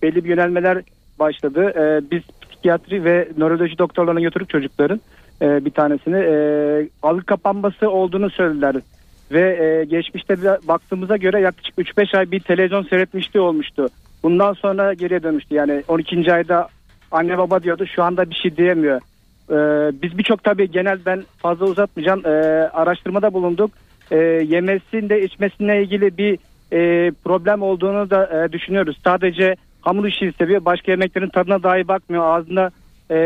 [0.03, 0.83] belli bir yönelmeler
[1.19, 5.01] başladı e, biz psikiyatri ve nöroloji doktorlarına götürdük çocukların
[5.43, 8.77] e, bir tanesini e, algı kapanması olduğunu söylediler.
[9.33, 10.37] Ve e, geçmişte
[10.69, 13.89] baktığımıza göre yaklaşık 3-5 ay bir televizyon seyretmişti olmuştu.
[14.23, 15.55] Bundan sonra geriye dönmüştü.
[15.55, 16.33] Yani 12.
[16.33, 16.69] ayda
[17.11, 19.01] anne baba diyordu şu anda bir şey diyemiyor.
[19.51, 19.57] E,
[20.03, 22.27] biz birçok tabii genel ben fazla uzatmayacağım.
[22.27, 22.31] E,
[22.69, 23.71] araştırmada bulunduk.
[24.11, 24.17] E,
[24.49, 26.39] yemesinde içmesine ilgili bir
[26.73, 28.99] e, problem olduğunu da e, düşünüyoruz.
[29.05, 30.65] Sadece hamur işi seviyor.
[30.65, 32.25] Başka yemeklerin tadına dahi bakmıyor.
[32.25, 32.71] Ağzında
[33.11, 33.17] e,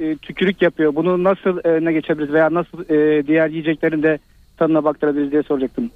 [0.00, 0.94] e, tükürük yapıyor.
[0.94, 4.18] Bunu nasıl e, ne geçebiliriz veya nasıl e, diğer yiyeceklerin de
[4.56, 5.90] tadına baktırabiliriz diye soracaktım.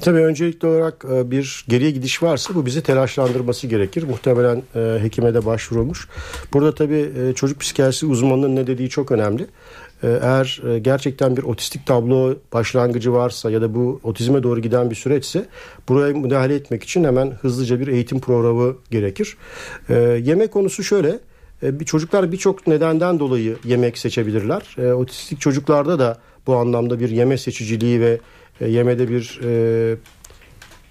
[0.00, 4.02] Tabii öncelikli olarak e, bir geriye gidiş varsa bu bizi telaşlandırması gerekir.
[4.02, 6.08] Muhtemelen e, hekime de başvurulmuş.
[6.52, 9.46] Burada tabii e, çocuk psikiyatrisi uzmanının ne dediği çok önemli.
[10.02, 15.44] Eğer gerçekten bir otistik tablo başlangıcı varsa ya da bu otizme doğru giden bir süreçse
[15.88, 19.36] buraya müdahale etmek için hemen hızlıca bir eğitim programı gerekir.
[20.18, 21.18] Yeme konusu şöyle
[21.62, 24.92] bir çocuklar birçok nedenden dolayı yemek seçebilirler.
[24.92, 28.20] Otistik çocuklarda da bu anlamda bir yeme seçiciliği ve
[28.60, 29.96] e, yemede bir e,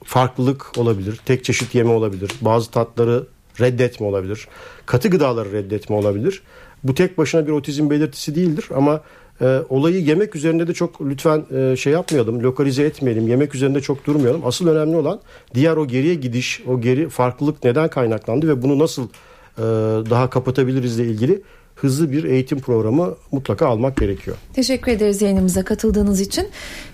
[0.03, 1.19] farklılık olabilir.
[1.25, 2.32] Tek çeşit yeme olabilir.
[2.41, 3.27] Bazı tatları
[3.60, 4.47] reddetme olabilir.
[4.86, 6.43] Katı gıdaları reddetme olabilir.
[6.84, 9.01] Bu tek başına bir otizm belirtisi değildir ama
[9.41, 13.27] e, olayı yemek üzerinde de çok lütfen e, şey yapmayalım, lokalize etmeyelim.
[13.27, 14.45] Yemek üzerinde çok durmayalım.
[14.45, 15.19] Asıl önemli olan
[15.53, 19.10] diğer o geriye gidiş, o geri farklılık neden kaynaklandı ve bunu nasıl e,
[20.10, 21.41] daha kapatabiliriz ile ilgili
[21.82, 24.38] hızlı bir eğitim programı mutlaka almak gerekiyor.
[24.54, 26.48] Teşekkür ederiz yayınımıza katıldığınız için.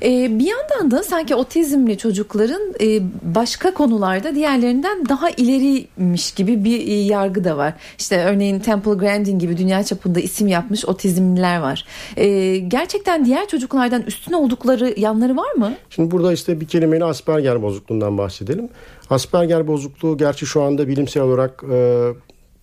[0.03, 3.01] Ee, bir yandan da sanki otizmli çocukların e,
[3.35, 7.73] başka konularda diğerlerinden daha ileriymiş gibi bir e, yargı da var.
[7.99, 11.85] İşte örneğin Temple Grandin gibi dünya çapında isim yapmış otizmliler var.
[12.17, 15.73] E, gerçekten diğer çocuklardan üstün oldukları yanları var mı?
[15.89, 18.69] Şimdi burada işte bir kelimeyle Asperger bozukluğundan bahsedelim.
[19.09, 22.09] Asperger bozukluğu gerçi şu anda bilimsel olarak e,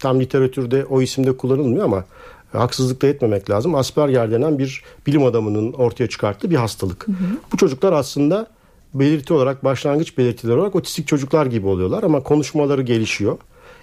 [0.02, 2.04] tam literatürde o isimde kullanılmıyor ama
[2.52, 3.74] haksızlık da etmemek lazım.
[3.74, 7.06] Asperger denen bir bilim adamının ortaya çıkarttığı bir hastalık.
[7.06, 7.36] Hı hı.
[7.52, 8.46] Bu çocuklar aslında
[8.94, 13.38] belirti olarak başlangıç belirtileri olarak otistik çocuklar gibi oluyorlar ama konuşmaları gelişiyor.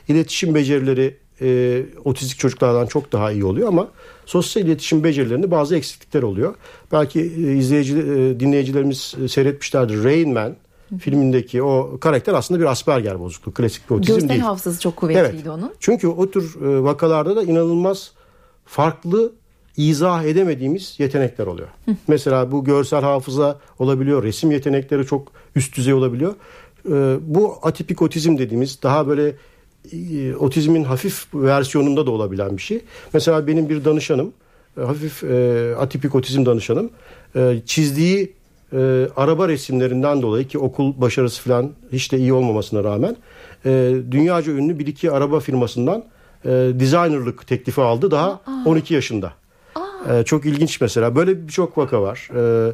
[0.08, 3.88] İletişim becerileri e, otistik çocuklardan çok daha iyi oluyor ama
[4.26, 6.56] sosyal iletişim becerilerinde bazı eksiklikler oluyor.
[6.92, 10.04] Belki e, izleyici e, dinleyicilerimiz seyretmişlerdir.
[10.04, 10.56] Rain Man
[10.98, 13.54] filmindeki o karakter aslında bir Asperger bozukluğu.
[13.54, 14.42] Klasik bir otizm Görsel değil.
[14.42, 15.48] hafızası çok kuvvetliydi evet.
[15.48, 15.74] onun.
[15.80, 18.12] Çünkü o tür e, vakalarda da inanılmaz
[18.66, 19.32] farklı
[19.78, 21.68] izah edemediğimiz yetenekler oluyor.
[21.86, 21.92] Hı.
[22.08, 24.24] Mesela bu görsel hafıza olabiliyor.
[24.24, 26.36] Resim yetenekleri çok üst düzey olabiliyor.
[26.86, 29.36] E, bu atipik otizm dediğimiz daha böyle
[29.92, 32.82] e, otizmin hafif versiyonunda da olabilen bir şey.
[33.14, 34.34] Mesela benim bir danışanım,
[34.76, 35.24] hafif
[35.78, 36.90] atipik otizm danışanım
[37.66, 38.39] çizdiği
[38.74, 43.16] e, araba resimlerinden dolayı ki okul başarısı falan hiç de iyi olmamasına rağmen
[43.66, 46.04] e, dünyaca ünlü bir iki araba firmasından
[46.46, 48.64] e, designerlık teklifi aldı daha Aa.
[48.66, 49.34] 12 yaşında.
[49.76, 50.20] Aa.
[50.20, 52.30] E, çok ilginç mesela böyle birçok vaka var.
[52.36, 52.74] E,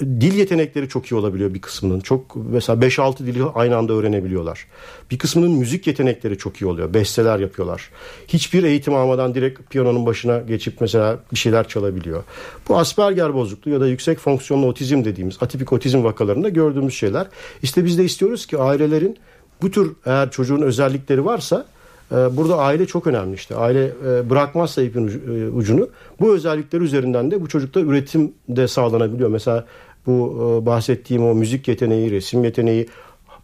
[0.00, 2.00] dil yetenekleri çok iyi olabiliyor bir kısmının.
[2.00, 4.66] Çok mesela 5-6 dili aynı anda öğrenebiliyorlar.
[5.10, 6.94] Bir kısmının müzik yetenekleri çok iyi oluyor.
[6.94, 7.90] Besteler yapıyorlar.
[8.28, 12.24] Hiçbir eğitim almadan direkt piyanonun başına geçip mesela bir şeyler çalabiliyor.
[12.68, 17.26] Bu Asperger bozukluğu ya da yüksek fonksiyonlu otizm dediğimiz atipik otizm vakalarında gördüğümüz şeyler.
[17.62, 19.18] İşte biz de istiyoruz ki ailelerin
[19.62, 21.66] bu tür eğer çocuğun özellikleri varsa
[22.10, 23.56] burada aile çok önemli işte.
[23.56, 25.88] Aile e, bırakmazsa ipin e, ucunu
[26.20, 29.28] bu özellikler üzerinden de bu çocukta üretim de sağlanabiliyor.
[29.28, 29.64] Mesela
[30.06, 32.88] bu e, bahsettiğim o müzik yeteneği, resim yeteneği,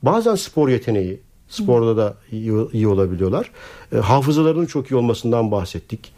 [0.03, 3.51] bazen spor yeteneği sporda da iyi, iyi olabiliyorlar.
[4.01, 6.13] Hafızalarının çok iyi olmasından bahsettik.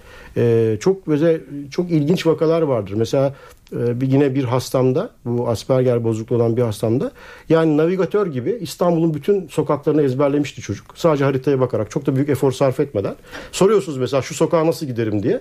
[0.81, 2.95] Çok böyle çok ilginç vakalar vardır.
[2.95, 3.35] Mesela
[3.73, 7.11] bir yine bir hastamda bu Asperger bozukluğu olan bir hastamda
[7.49, 10.87] yani navigatör gibi İstanbul'un bütün sokaklarını ezberlemişti çocuk.
[10.95, 13.15] Sadece haritaya bakarak çok da büyük efor sarf etmeden.
[13.53, 15.41] Soruyorsunuz mesela şu sokağa nasıl giderim diye.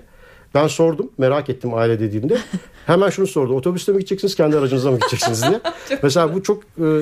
[0.56, 2.38] Ben sordum merak ettim aile dediğimde.
[2.86, 3.54] Hemen şunu sordu.
[3.54, 5.62] Otobüste mi gideceksiniz kendi aracınızda mı gideceksiniz diye.
[6.04, 7.02] Mesela bu çok e,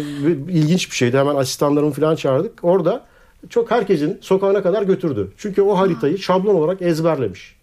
[0.49, 1.17] ilginç bir şeydi.
[1.17, 2.59] Hemen asistanlarımı falan çağırdık.
[2.63, 3.05] Orada
[3.49, 5.31] çok herkesin sokağına kadar götürdü.
[5.37, 7.55] Çünkü o haritayı şablon olarak ezberlemiş.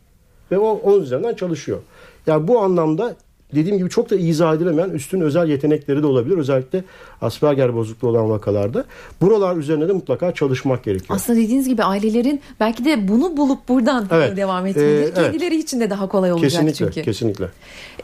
[0.51, 1.79] Ve o onun üzerinden çalışıyor.
[2.27, 3.17] Yani bu anlamda
[3.55, 6.39] dediğim gibi çok da izah edilemeyen üstün özel yetenekleri de olabilir.
[6.39, 6.85] Özellikle
[7.23, 8.85] Asperger bozukluğu olan vakalarda.
[9.21, 11.11] Buralar üzerine de mutlaka çalışmak gerekiyor.
[11.17, 14.37] Aslında dediğiniz gibi ailelerin belki de bunu bulup buradan Evet.
[14.37, 15.15] devam etmeleri Ee, evet.
[15.15, 17.03] kendileri için de daha kolay olacak Kesinlikle, çünkü.
[17.03, 17.49] kesinlikle.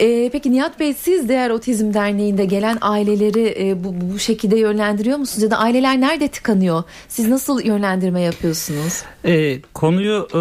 [0.00, 5.18] Ee, peki Nihat Bey siz Değer Otizm Derneği'nde gelen aileleri e, bu, bu şekilde yönlendiriyor
[5.18, 5.42] musunuz?
[5.42, 6.82] Ya da aileler nerede tıkanıyor?
[7.08, 9.02] Siz nasıl yönlendirme yapıyorsunuz?
[9.24, 10.38] E, konuyu e,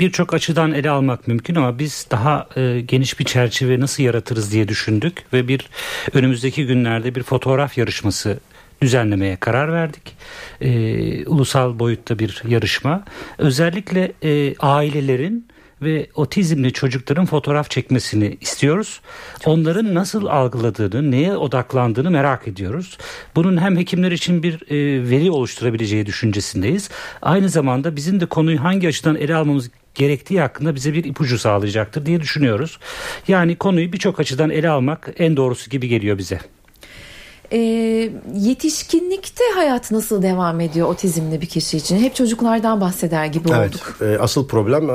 [0.00, 4.68] birçok açıdan ele almak mümkün ama biz daha e, geniş bir çerçeve nasıl yaratırız diye
[4.68, 5.68] düşündük ve bir
[6.12, 8.40] önümüzdeki günlerde bir fotoğraf yarışması
[8.82, 10.16] düzenlemeye karar verdik.
[10.60, 13.04] E, ulusal boyutta bir yarışma.
[13.38, 15.46] Özellikle e, ailelerin
[15.82, 19.00] ve otizmli çocukların fotoğraf çekmesini istiyoruz.
[19.44, 22.98] Onların nasıl algıladığını, neye odaklandığını merak ediyoruz.
[23.36, 26.90] Bunun hem hekimler için bir e, veri oluşturabileceği düşüncesindeyiz.
[27.22, 32.06] Aynı zamanda bizim de konuyu hangi açıdan ele almamız gerektiği hakkında bize bir ipucu sağlayacaktır
[32.06, 32.78] diye düşünüyoruz.
[33.28, 36.40] Yani konuyu birçok açıdan ele almak en doğrusu gibi geliyor bize.
[37.54, 37.58] Ee,
[38.34, 41.98] yetişkinlikte hayat nasıl devam ediyor otizmli bir kişi için?
[41.98, 43.96] Hep çocuklardan bahseder gibi Evet, olduk.
[44.02, 44.90] e, asıl problem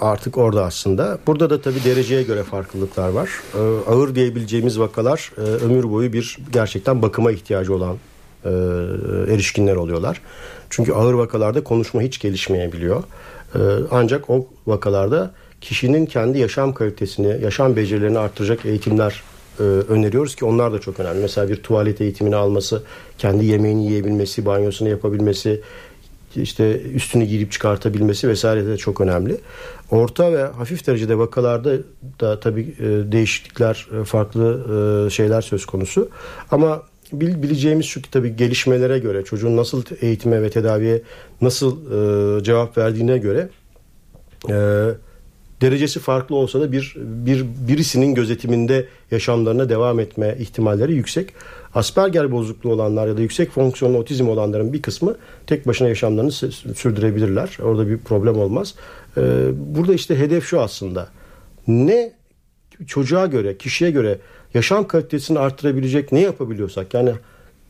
[0.00, 1.18] artık orada aslında.
[1.26, 3.28] Burada da tabii dereceye göre farklılıklar var.
[3.54, 7.96] E, Ağır diyebileceğimiz vakalar e, ömür boyu bir gerçekten bakıma ihtiyacı olan
[8.44, 8.48] e,
[9.34, 10.20] erişkinler oluyorlar.
[10.70, 13.02] Çünkü ağır vakalarda konuşma hiç gelişmeyebiliyor.
[13.54, 13.58] E,
[13.90, 19.22] Ancak o vakalarda kişinin kendi yaşam kalitesini, yaşam becerilerini arttıracak eğitimler
[19.60, 21.20] e, öneriyoruz ki onlar da çok önemli.
[21.20, 22.82] Mesela bir tuvalet eğitimini alması,
[23.18, 25.60] kendi yemeğini yiyebilmesi, banyosunu yapabilmesi,
[26.36, 29.36] işte üstünü giyip çıkartabilmesi vesaire de çok önemli.
[29.90, 31.76] Orta ve hafif derecede vakalarda
[32.20, 36.08] da tabii e, değişiklikler, e, farklı şeyler söz konusu.
[36.50, 41.02] Ama bileceğimiz şu ki tabii gelişmelere göre, çocuğun nasıl eğitime ve tedaviye
[41.40, 41.76] nasıl
[42.40, 43.48] e, cevap verdiğine göre
[44.48, 44.54] e,
[45.60, 51.32] derecesi farklı olsa da bir, bir birisinin gözetiminde yaşamlarına devam etme ihtimalleri yüksek.
[51.74, 56.74] Asperger bozukluğu olanlar ya da yüksek fonksiyonlu otizm olanların bir kısmı tek başına yaşamlarını sü-
[56.74, 57.58] sürdürebilirler.
[57.62, 58.74] Orada bir problem olmaz.
[59.16, 59.20] Ee,
[59.56, 61.08] burada işte hedef şu aslında.
[61.68, 62.12] Ne
[62.86, 64.18] çocuğa göre, kişiye göre
[64.54, 67.10] yaşam kalitesini arttırabilecek ne yapabiliyorsak yani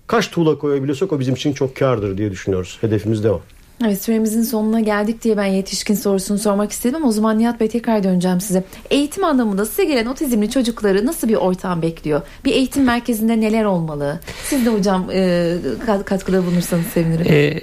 [0.06, 2.78] kaç tuğla koyabiliyorsak o bizim için çok kardır diye düşünüyoruz.
[2.80, 3.42] Hedefimiz de o.
[3.84, 7.68] Evet süremizin sonuna geldik diye ben yetişkin sorusunu sormak istedim ama o zaman Nihat Bey
[7.68, 8.64] tekrar döneceğim size.
[8.90, 12.22] Eğitim anlamında size gelen otizmli çocukları nasıl bir ortam bekliyor?
[12.44, 14.20] Bir eğitim merkezinde neler olmalı?
[14.44, 17.26] Siz de hocam e, kat- katkıda bulunursanız sevinirim.
[17.28, 17.60] Ee,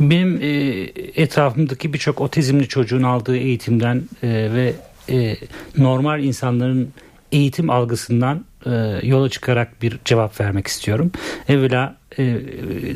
[0.00, 0.48] benim e,
[1.22, 4.72] etrafımdaki birçok otizmli çocuğun aldığı eğitimden e, ve
[5.10, 5.36] e,
[5.78, 6.88] normal insanların
[7.32, 8.70] eğitim algısından e,
[9.02, 11.12] yola çıkarak bir cevap vermek istiyorum.
[11.48, 12.36] Evvela e,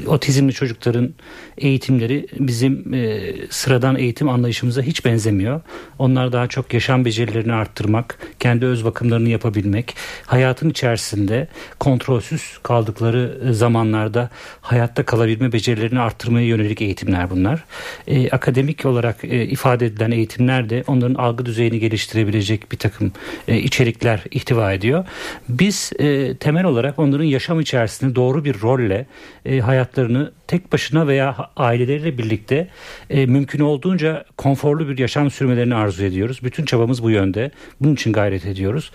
[0.07, 1.15] otizmli çocukların
[1.59, 5.61] eğitimleri bizim e, sıradan eğitim anlayışımıza hiç benzemiyor.
[5.99, 9.95] Onlar daha çok yaşam becerilerini arttırmak, kendi öz bakımlarını yapabilmek,
[10.27, 11.49] hayatın içerisinde
[11.81, 17.65] kontrolsüz kaldıkları zamanlarda hayatta kalabilme becerilerini arttırmaya yönelik eğitimler bunlar.
[18.07, 23.13] E, akademik olarak e, ifade edilen eğitimler de onların algı düzeyini geliştirebilecek bir takım
[23.49, 25.05] e, içerikler ihtiva ediyor.
[25.49, 29.06] Biz e, temel olarak onların yaşam içerisinde doğru bir rolle
[29.45, 32.69] e, hayatlarını tek başına veya aileleriyle birlikte
[33.11, 36.41] e, mümkün olduğunca konforlu bir yaşam sürmelerini arzu ediyoruz.
[36.43, 37.51] Bütün çabamız bu yönde.
[37.81, 38.93] Bunun için gayret ediyoruz.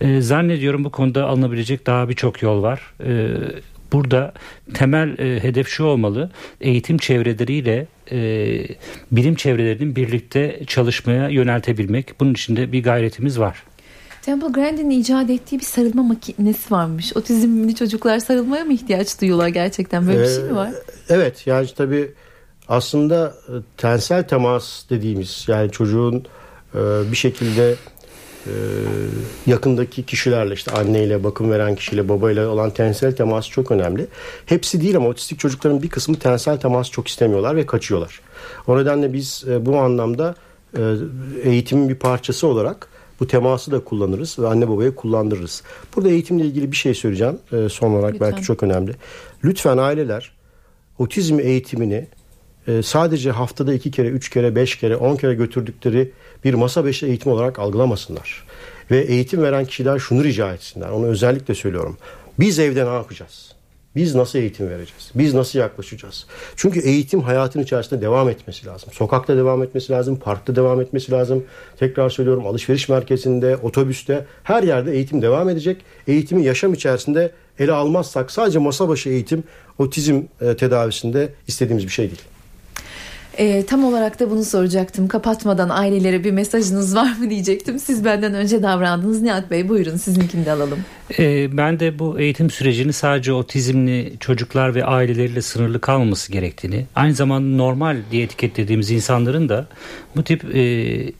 [0.00, 2.80] E, zannediyorum bu konuda alınabilecek daha birçok yol var.
[3.06, 3.28] E,
[3.94, 4.32] Burada
[4.74, 6.30] temel e, hedef şu olmalı.
[6.60, 8.18] Eğitim çevreleriyle e,
[9.12, 12.20] bilim çevrelerinin birlikte çalışmaya yöneltebilmek.
[12.20, 13.62] Bunun için de bir gayretimiz var.
[14.24, 17.16] Temple Grandin'in icat ettiği bir sarılma makinesi varmış.
[17.16, 20.06] Otizmli çocuklar sarılmaya mı ihtiyaç duyuyorlar gerçekten?
[20.06, 20.68] Böyle bir şey mi var?
[20.68, 22.12] Ee, Evet yani tabii
[22.68, 26.26] aslında e, tensel temas dediğimiz yani çocuğun
[26.74, 26.78] e,
[27.10, 27.74] bir şekilde
[28.46, 28.52] e,
[29.46, 34.06] yakındaki kişilerle işte anneyle bakım veren kişiyle babayla olan tensel temas çok önemli.
[34.46, 38.20] Hepsi değil ama otistik çocukların bir kısmı tensel temas çok istemiyorlar ve kaçıyorlar.
[38.66, 40.34] O nedenle biz bu anlamda
[41.44, 42.93] eğitimin bir parçası olarak
[43.24, 45.62] bu teması da kullanırız ve anne babaya kullandırırız.
[45.96, 48.30] Burada eğitimle ilgili bir şey söyleyeceğim e, son olarak Lütfen.
[48.30, 48.92] belki çok önemli.
[49.44, 50.32] Lütfen aileler
[50.98, 52.06] otizm eğitimini
[52.68, 56.12] e, sadece haftada iki kere, üç kere, beş kere, on kere götürdükleri
[56.44, 58.46] bir masa başı eğitim olarak algılamasınlar.
[58.90, 60.88] Ve eğitim veren kişiler şunu rica etsinler.
[60.88, 61.96] Onu özellikle söylüyorum.
[62.38, 63.53] Biz evde ne yapacağız?
[63.96, 65.10] Biz nasıl eğitim vereceğiz?
[65.14, 66.26] Biz nasıl yaklaşacağız?
[66.56, 68.88] Çünkü eğitim hayatın içerisinde devam etmesi lazım.
[68.92, 71.44] Sokakta devam etmesi lazım, parkta devam etmesi lazım.
[71.76, 75.82] Tekrar söylüyorum alışveriş merkezinde, otobüste her yerde eğitim devam edecek.
[76.08, 79.44] Eğitimi yaşam içerisinde ele almazsak sadece masa başı eğitim
[79.78, 82.22] otizm e, tedavisinde istediğimiz bir şey değil.
[83.38, 85.08] E, tam olarak da bunu soracaktım.
[85.08, 87.78] Kapatmadan ailelere bir mesajınız var mı diyecektim.
[87.78, 89.22] Siz benden önce davrandınız.
[89.22, 90.78] Nihat Bey buyurun sizinkini de alalım.
[91.18, 97.14] E, ben de bu eğitim sürecini sadece otizmli çocuklar ve aileleriyle sınırlı kalmaması gerektiğini, aynı
[97.14, 99.66] zamanda normal diye etiketlediğimiz insanların da
[100.16, 101.12] bu tip e,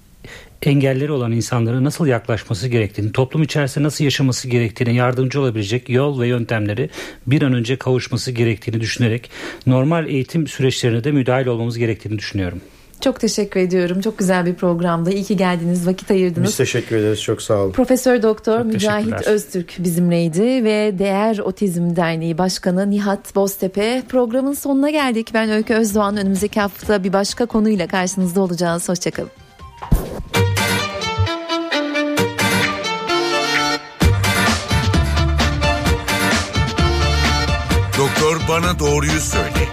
[0.66, 6.28] engelleri olan insanlara nasıl yaklaşması gerektiğini, toplum içerisinde nasıl yaşaması gerektiğine yardımcı olabilecek yol ve
[6.28, 6.90] yöntemleri
[7.26, 9.30] bir an önce kavuşması gerektiğini düşünerek
[9.66, 12.60] normal eğitim süreçlerine de müdahil olmamız gerektiğini düşünüyorum.
[13.00, 14.00] Çok teşekkür ediyorum.
[14.00, 15.10] Çok güzel bir programdı.
[15.12, 16.48] İyi ki geldiniz, vakit ayırdınız.
[16.48, 17.22] Biz teşekkür ederiz.
[17.22, 17.72] Çok sağ olun.
[17.72, 24.02] Profesör Doktor Mücahit Öztürk bizimleydi ve Değer Otizm Derneği Başkanı Nihat Boztepe.
[24.08, 25.30] Programın sonuna geldik.
[25.34, 26.16] Ben Öykü Özdoğan.
[26.16, 28.88] Önümüzdeki hafta bir başka konuyla karşınızda olacağız.
[28.88, 29.43] Hoşçakalın.
[38.54, 39.68] Bana doğruyu söyle.